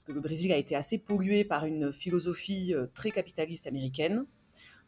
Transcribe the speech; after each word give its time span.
parce 0.00 0.06
que 0.06 0.12
le 0.12 0.20
Brésil 0.22 0.50
a 0.50 0.56
été 0.56 0.74
assez 0.74 0.96
pollué 0.96 1.44
par 1.44 1.66
une 1.66 1.92
philosophie 1.92 2.72
euh, 2.72 2.86
très 2.94 3.10
capitaliste 3.10 3.66
américaine. 3.66 4.24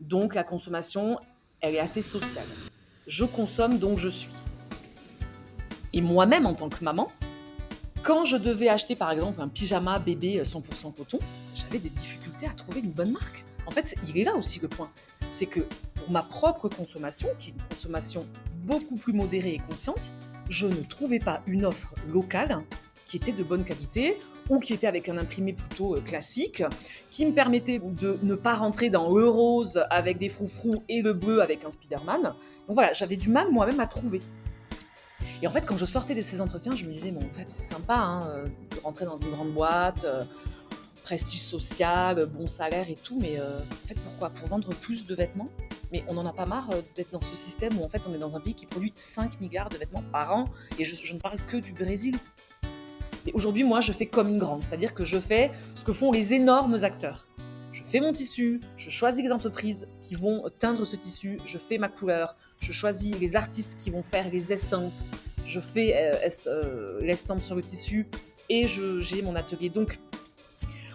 Donc 0.01 0.35
la 0.35 0.43
consommation, 0.43 1.19
elle 1.61 1.75
est 1.75 1.81
assez 1.81 2.01
sociale. 2.01 2.47
Je 3.07 3.27
consomme, 3.27 3.79
donc 3.79 3.99
je 3.99 4.09
suis. 4.09 4.33
Et 5.93 6.01
moi-même, 6.01 6.47
en 6.47 6.55
tant 6.55 6.71
que 6.71 6.83
maman, 6.83 7.13
quand 8.03 8.25
je 8.25 8.39
devais 8.39 8.71
acheter 8.71 8.97
par 8.97 9.11
exemple 9.11 9.43
un 9.43 9.49
pyjama 9.49 9.99
bébé 9.99 10.41
100% 10.43 10.95
coton, 10.95 11.19
j'avais 11.55 11.79
des 11.79 11.91
difficultés 11.91 12.47
à 12.47 12.55
trouver 12.55 12.81
une 12.81 12.93
bonne 12.93 13.13
marque. 13.13 13.45
En 13.67 13.71
fait, 13.71 13.95
il 14.09 14.17
est 14.17 14.25
là 14.25 14.35
aussi 14.35 14.61
le 14.61 14.69
point. 14.69 14.91
C'est 15.31 15.45
que 15.45 15.61
pour 15.95 16.11
ma 16.11 16.23
propre 16.23 16.71
consommation, 16.71 17.29
qui 17.39 17.51
est 17.51 17.53
une 17.53 17.63
consommation 17.69 18.27
beaucoup 18.65 18.97
plus 18.97 19.13
modérée 19.13 19.57
et 19.57 19.63
consciente, 19.69 20.11
je 20.49 20.67
ne 20.67 20.83
trouvais 20.83 21.19
pas 21.19 21.43
une 21.47 21.67
offre 21.67 21.93
locale 22.11 22.63
qui 23.07 23.17
était 23.17 23.33
de 23.33 23.43
bonne 23.43 23.65
qualité 23.65 24.19
ou 24.51 24.59
qui 24.59 24.73
était 24.73 24.87
avec 24.87 25.09
un 25.09 25.19
imprimé 25.19 25.53
plutôt 25.53 25.95
euh, 25.95 26.01
classique, 26.01 26.63
qui 27.11 27.27
me 27.27 27.33
permettait 27.33 27.79
de 27.79 28.19
ne 28.23 28.35
pas 28.35 28.55
rentrer 28.55 28.91
dans 28.91 29.15
le 29.15 29.29
rose 29.29 29.85
avec 29.91 30.19
des 30.19 30.29
froufrous 30.29 30.83
et 30.89 31.03
le 31.03 31.13
bleu 31.13 31.43
avec 31.43 31.65
un 31.65 31.71
Spider-Man. 31.71 32.23
Donc 32.23 32.35
voilà, 32.75 32.93
j'avais 32.93 33.17
du 33.17 33.29
mal 33.29 33.51
moi-même 33.51 33.81
à 33.81 33.87
trouver. 33.87 34.21
Et 35.43 35.47
en 35.47 35.51
fait, 35.51 35.67
quand 35.67 35.77
je 35.77 35.85
sortais 35.85 36.15
de 36.15 36.21
ces 36.21 36.41
entretiens, 36.41 36.75
je 36.77 36.85
me 36.85 36.93
disais, 36.93 37.11
bon, 37.11 37.21
en 37.21 37.37
fait, 37.37 37.45
c'est 37.49 37.69
sympa 37.73 37.97
hein, 37.97 38.21
euh, 38.29 38.45
de 38.45 38.81
rentrer 38.83 39.05
dans 39.05 39.17
une 39.17 39.31
grande 39.31 39.53
boîte, 39.53 40.05
euh, 40.05 40.23
prestige 41.03 41.41
social, 41.41 42.27
bon 42.27 42.47
salaire 42.47 42.89
et 42.89 42.95
tout, 42.95 43.19
mais 43.21 43.37
en 43.41 43.87
fait, 43.89 43.95
pourquoi? 43.95 44.31
Pour 44.31 44.47
vendre 44.47 44.69
plus 44.69 45.05
de 45.05 45.15
vêtements? 45.17 45.49
Mais 45.91 46.05
on 46.07 46.15
n'en 46.15 46.25
a 46.25 46.33
pas 46.33 46.47
marre 46.47 46.71
d'être 46.95 47.11
dans 47.11 47.21
ce 47.21 47.35
système 47.35 47.79
où 47.79 47.85
en 47.85 47.89
fait 47.89 48.01
on 48.09 48.15
est 48.15 48.19
dans 48.19 48.37
un 48.37 48.41
pays 48.41 48.55
qui 48.55 48.67
produit 48.67 48.93
5 48.95 49.41
milliards 49.41 49.69
de 49.69 49.77
vêtements 49.77 50.05
par 50.13 50.35
an, 50.35 50.45
et 50.79 50.85
je 50.85 51.13
ne 51.13 51.19
parle 51.19 51.39
que 51.39 51.57
du 51.57 51.73
Brésil. 51.73 52.17
Et 53.27 53.33
aujourd'hui, 53.33 53.65
moi, 53.65 53.81
je 53.81 53.93
fais 53.93 54.07
comme 54.07 54.29
une 54.29 54.39
grande, 54.39 54.63
c'est-à-dire 54.63 54.95
que 54.95 55.05
je 55.05 55.19
fais 55.19 55.51
ce 55.75 55.85
que 55.85 55.93
font 55.93 56.11
les 56.13 56.35
énormes 56.35 56.77
acteurs. 56.83 57.29
Je 57.73 57.83
fais 57.83 58.01
mon 58.01 58.13
tissu, 58.13 58.61
je 58.77 58.91
choisis 58.91 59.25
les 59.25 59.33
entreprises 59.33 59.89
qui 60.03 60.15
vont 60.15 60.45
teindre 60.59 60.85
ce 60.85 60.97
tissu, 60.97 61.39
je 61.47 61.57
fais 61.57 61.79
ma 61.79 61.89
couleur, 61.89 62.37
je 62.61 62.73
choisis 62.73 63.19
les 63.19 63.37
artistes 63.37 63.77
qui 63.79 63.91
vont 63.91 64.03
faire 64.03 64.29
les 64.31 64.53
estampes, 64.53 64.93
je 65.47 65.61
fais 65.61 65.95
euh, 65.97 66.29
euh, 66.47 67.01
l'estampe 67.01 67.41
sur 67.41 67.55
le 67.55 67.63
tissu 67.63 68.07
et 68.49 68.67
j'ai 68.67 69.23
mon 69.23 69.35
atelier. 69.37 69.71
Donc, 69.71 69.99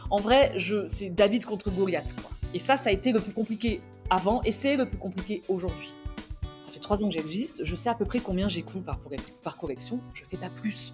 en 0.09 0.17
vrai, 0.17 0.53
c'est 0.87 1.09
David 1.09 1.45
contre 1.45 1.71
Goliath. 1.71 2.15
Et 2.53 2.59
ça, 2.59 2.77
ça 2.77 2.89
a 2.89 2.93
été 2.93 3.11
le 3.11 3.19
plus 3.19 3.33
compliqué 3.33 3.81
avant 4.09 4.41
et 4.43 4.51
c'est 4.51 4.77
le 4.77 4.85
plus 4.85 4.99
compliqué 4.99 5.41
aujourd'hui. 5.49 5.93
Ça 6.61 6.69
fait 6.71 6.79
trois 6.79 7.03
ans 7.03 7.07
que 7.07 7.13
j'existe, 7.13 7.63
je 7.63 7.75
sais 7.75 7.89
à 7.89 7.95
peu 7.95 8.05
près 8.05 8.19
combien 8.19 8.47
j'écoule 8.47 8.83
par, 8.83 8.99
par 9.43 9.57
correction, 9.57 9.99
je 10.13 10.23
fais 10.23 10.37
pas 10.37 10.49
plus. 10.49 10.93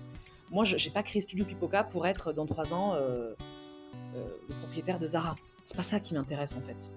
Moi, 0.51 0.63
je 0.63 0.75
n'ai 0.75 0.93
pas 0.93 1.03
créé 1.03 1.21
Studio 1.21 1.45
Pipoca 1.45 1.83
pour 1.83 2.05
être 2.05 2.33
dans 2.33 2.45
trois 2.45 2.73
ans 2.73 2.93
euh, 2.93 3.33
euh, 4.15 4.27
le 4.47 4.55
propriétaire 4.55 4.99
de 4.99 5.07
Zara. 5.07 5.35
C'est 5.63 5.75
pas 5.75 5.83
ça 5.83 5.99
qui 5.99 6.13
m'intéresse 6.13 6.55
en 6.55 6.61
fait. 6.61 6.91